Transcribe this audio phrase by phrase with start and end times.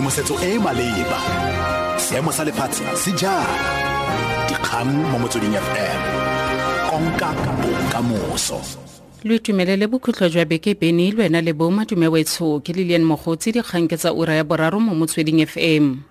[0.00, 1.18] tshedimosetso e e maleba.
[1.98, 3.44] Seemo sa lefatshe se jang
[4.48, 6.00] dikgang mo motsweding fm
[6.88, 7.28] konka
[7.60, 8.60] bokamoso.
[9.24, 13.88] Lo itumelele bokhutlo jwa beke beny le wena le boma dumewetsho ke lilian mogotsi dikgang
[13.88, 16.09] ke tsa ura ya boraro mo motsweding fm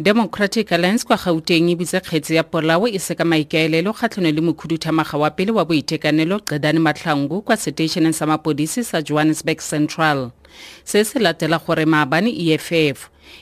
[0.00, 4.40] democratic alliance kwa gauteng e bitse kgetsi ya polao e se ka maikaelelo kgatlhano le
[4.40, 10.30] mokhuduthamaga wa pele wa boitekanelo qedane matlhangu kwa seteišeneng sa mapodisi sa johannesburg central.
[10.84, 12.72] Se se latela gore maabane eff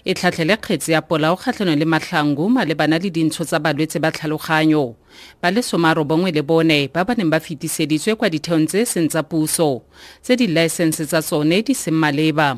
[0.05, 4.97] e tlhatlhele kgetsi ya polao kgatlhano le matlhangu malebana le dintsho tsa balwetse ba tlhaloganyo.
[5.43, 9.23] Ba le somarobongwe le bone ba ba neng ba fetiseditswe kwa ditheong tse seng tsa
[9.23, 9.83] puso
[10.23, 12.57] tse dilaesense tsa tsone di seng maleba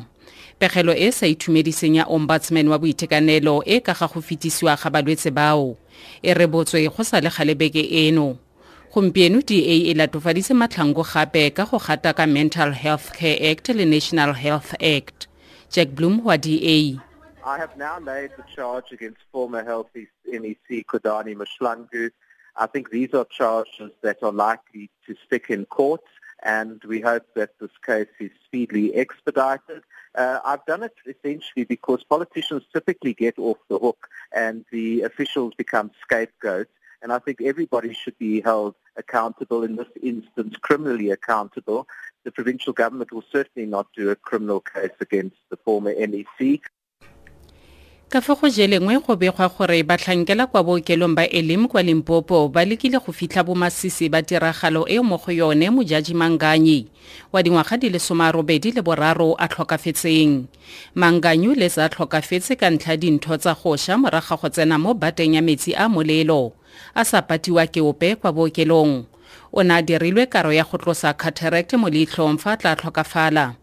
[0.59, 5.31] pegelo e sa itumediseng ya ombudsman wa boitekanelo e ka ga go fetisiwa ga balwetse
[5.31, 5.77] bao.
[6.21, 8.37] E rebotswe go sa le galebeke eno.
[8.91, 13.85] Gompieno da e latofaditse matlhanko gape ka go gata ka mental health care act le
[13.85, 15.27] national health act.
[15.71, 16.99] Jack bloom wa da
[17.45, 19.87] I have now laid the charge against former Health
[20.27, 22.11] MEC Kodani Mashlangu.
[22.57, 26.03] I think these are charges that are likely to stick in court
[26.43, 29.83] and we hope that this case is speedily expedited.
[30.15, 35.53] Uh, I've done it essentially because politicians typically get off the hook and the officials
[35.57, 36.71] become scapegoats.
[37.01, 41.87] And I think everybody should be held accountable, in this instance criminally accountable.
[42.25, 46.61] The provincial government will certainly not do a criminal case against the former MEC.
[48.09, 52.65] Ka fa go jelengwe go begwa gore batlhankela kwa bookelong ba elim kwa limpopo ba
[52.65, 56.87] lekile go fitlha bomasisi ba tiragalo e mo go yone mojaji manganyi.
[57.31, 60.49] Wa dingwaga di le somarobedi le boraro a tlhokafetseng.
[60.97, 65.37] Manganyu le tsa tlhokafetse ka ntlha dintho tsa go sha moraga go tsena mo bateng
[65.37, 66.57] ya metsi a molelo
[66.97, 69.05] a sa patiwa ke ope kwa bookelong.
[69.53, 73.53] O ne a dirilwe karo ya go tlosa cataract mo leitlhong fa tla tlhokafala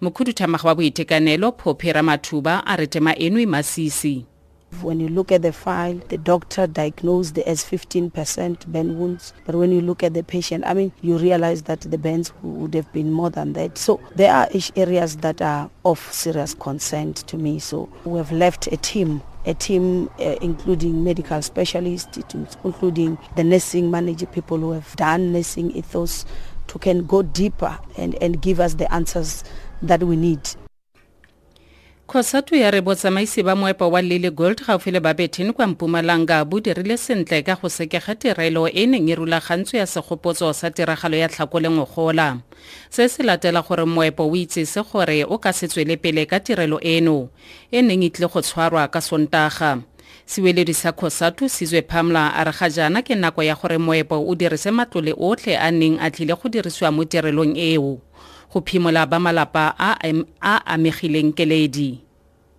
[0.00, 2.76] mokhuduthamaga wa boitekanelo phophi ramathuba a
[3.18, 4.24] eno e masisi
[4.82, 9.32] When you look at the file, the doctor diagnosed as 15% burn wounds.
[9.44, 12.74] But when you look at the patient, I mean, you realize that the burns would
[12.74, 13.76] have been more than that.
[13.76, 17.58] So there are areas that are of serious concern to me.
[17.58, 22.18] So we have left a team a team uh, including medical specialists,
[22.62, 26.26] including the nursing manager, people who have done nursing ethos,
[26.66, 29.42] to can go deeper and, and give us the answers
[29.82, 30.40] that we need.
[32.10, 36.60] kgosatu ya re botsamaisi ba moepo wa lily gold gaufi le babetheni kwa mpumalanga bo
[36.60, 41.28] dirile sentle ka go sekega tirelo e neng e rulagantswe ya segopotso sa tiragalo ya
[41.28, 42.42] tlhako ngogola.
[42.90, 46.80] Se se latela gore moepo o itsese gore o ka se tswele pele ka tirelo
[46.82, 47.30] eno
[47.70, 49.78] e neng e tlile go tshwarwa ka sontaga.
[50.26, 54.34] Seweledi sa kgosatu sizwe pamla a re ga jaana ke nako ya gore moepo o
[54.34, 58.02] dirise matlole otlhe a neng a tlile go dirisiwa mo tirelong eo
[58.52, 60.10] go phimola ba malapa a
[60.42, 62.00] a amegileng keledi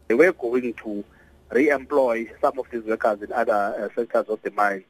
[0.08, 1.04] They were going to
[1.52, 4.84] re-employ some of these workers in other uh, sectors of the mine,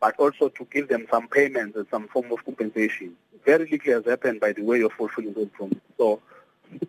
[0.00, 3.16] but also to give them some payments and some form of compensation.
[3.44, 5.80] Very little has happened by the way of fulfilling those promises.
[5.96, 6.20] So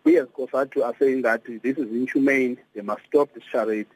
[0.04, 3.88] we as COSATU are saying that this is inhumane, they must stop this charade,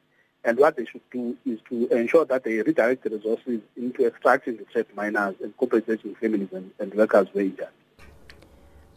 [0.44, 4.57] and what they should do is to ensure that they redirect the resources into extracting
[4.57, 7.69] the trapped miners and compensating families and, and workers who are injured.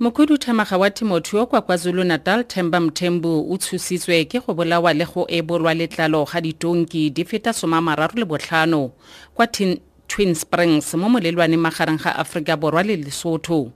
[0.01, 5.75] Mokhuduthamaga wa temothuo kwa kwazulu-natal themba mthembu o tshositswe ke go bolawa le go ebolwa
[5.75, 8.93] letlalo ga ditonki di feta somamararo le botlhano
[9.35, 13.73] kwa twin springs mo molelwane magareng ga aforika borwa le lesotho.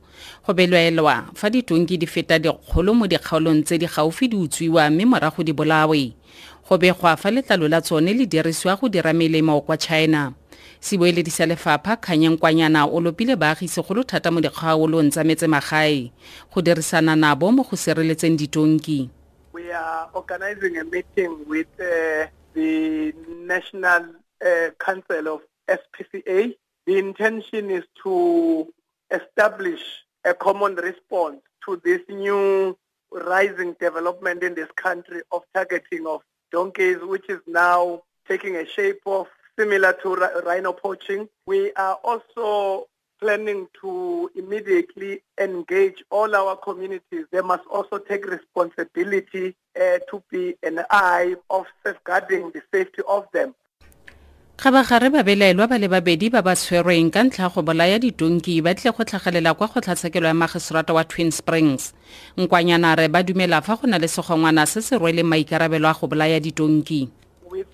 [0.46, 5.04] Go belwaelwa fa ditonki di feta dikgolo mo dikgaolong tse di gaufi di utswiwa mme
[5.04, 6.12] morago di bolawe.
[6.68, 10.32] Go begwa fa letlalo la tsone le dirisiwa go dira melemo kwa china
[11.46, 12.36] lefapha kganyeng
[12.92, 13.36] o lopile
[14.04, 15.24] thata mo dikgaolong tsa
[16.52, 19.08] go dirisana nabo mo go sireletseng ditonki.
[19.52, 23.14] We are organizing a meeting with uh, the
[23.46, 24.14] national
[24.44, 26.54] uh, council of spca
[26.86, 28.68] the intention is to
[29.10, 29.80] establish
[30.24, 32.76] a common response to this new
[33.10, 36.20] rising development in this country of targeting of
[36.52, 39.26] donkeys which is now taking a shape of
[39.58, 40.14] similar to
[40.46, 41.28] rhino poaching.
[41.46, 42.88] We are also
[43.20, 47.24] planning to immediately engage all our communities.
[47.30, 53.26] They must also take responsibility uh, to be an eye of safeguarding the safety of
[53.32, 53.54] them.
[54.54, 58.70] kgabagare ba belaelwa ba le babedi ba ba tshwerweng ka ntlha go bolaya ditonki ba
[58.70, 61.90] tlile go tlhagelela kwa kgotlatshekelo ya magiseterata wa twin springs
[62.38, 66.06] nkwanyana re ba dumela fa go na le segongwana se se rweleng maikarabelo a go
[66.06, 67.10] bolaya ditonki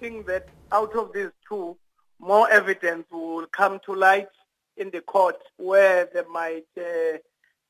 [0.01, 1.77] think that out of these two,
[2.19, 4.29] more evidence will come to light
[4.77, 7.19] in the court where they might uh,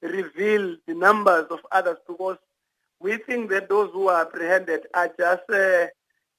[0.01, 2.39] reveal the numbers of others because
[3.01, 5.87] We think that those who are apprehended are just uh,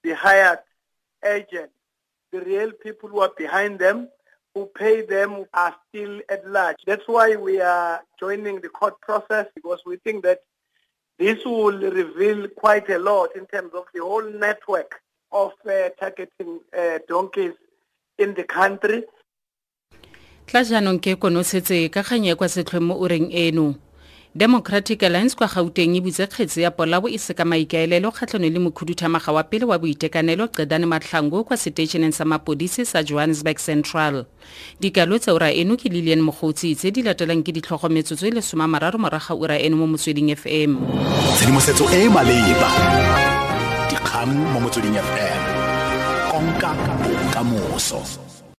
[0.03, 0.63] the hired
[1.25, 1.73] agents.
[2.31, 3.97] The real people who are behind them,
[4.53, 6.77] who pay them, are still at large.
[6.85, 10.41] That's why we are joining the court process because we think that
[11.17, 15.01] this will reveal quite a lot in terms of the whole network
[15.31, 17.53] of uh, targeting uh, donkeys
[18.17, 19.03] in the country.
[20.45, 23.75] tla jaanong ke konosetse ka kganye kwa setlhong mo oreng eno.
[24.35, 28.59] Democratic alliance kwa gauteng e butse kgetse ya polabo e se ka maikaelelo kgatlhano le
[28.59, 34.25] mokhuduthamaga wa pele wa boitekanelo qedane matlhango kwa seteišeneng sa mapodisi sa johannesburg central.
[34.79, 39.35] Dikalo tsa ura eno ke lilian mogotsi tse di latelang ke ditlhogometso tse lesomamararo moraga
[39.35, 40.79] ura eno mo motsweding fm
[41.35, 43.40] tshedimosetso e e maleba
[43.91, 45.41] dikgang mo motsweding fm
[46.31, 46.71] konka
[47.03, 47.99] bokamoso